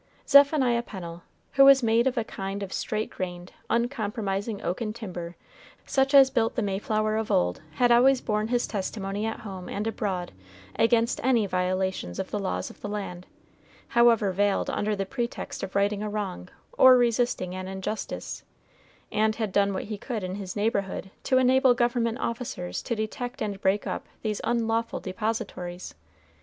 Zephaniah 0.27 0.81
Pennel, 0.81 1.21
who 1.51 1.65
was 1.65 1.83
made 1.83 2.07
of 2.07 2.17
a 2.17 2.23
kind 2.23 2.63
of 2.63 2.73
straight 2.73 3.11
grained, 3.11 3.51
uncompromising 3.69 4.59
oaken 4.63 4.93
timber 4.93 5.35
such 5.85 6.15
as 6.15 6.31
built 6.31 6.55
the 6.55 6.63
Mayflower 6.63 7.17
of 7.17 7.29
old, 7.29 7.61
had 7.75 7.91
always 7.91 8.19
borne 8.19 8.47
his 8.47 8.65
testimony 8.65 9.27
at 9.27 9.41
home 9.41 9.69
and 9.69 9.85
abroad 9.85 10.31
against 10.75 11.23
any 11.23 11.45
violations 11.45 12.17
of 12.17 12.31
the 12.31 12.39
laws 12.39 12.71
of 12.71 12.81
the 12.81 12.89
land, 12.89 13.27
however 13.89 14.31
veiled 14.31 14.71
under 14.71 14.95
the 14.95 15.05
pretext 15.05 15.61
of 15.61 15.75
righting 15.75 16.01
a 16.01 16.09
wrong 16.09 16.49
or 16.79 16.97
resisting 16.97 17.53
an 17.53 17.67
injustice, 17.67 18.43
and 19.11 19.35
had 19.35 19.51
done 19.51 19.71
what 19.71 19.83
he 19.83 19.99
could 19.99 20.23
in 20.23 20.33
his 20.33 20.55
neighborhood 20.55 21.11
to 21.21 21.37
enable 21.37 21.75
government 21.75 22.17
officers 22.19 22.81
to 22.81 22.95
detect 22.95 23.39
and 23.39 23.61
break 23.61 23.85
up 23.85 24.07
these 24.23 24.41
unlawful 24.43 24.99
depositories. 24.99 25.93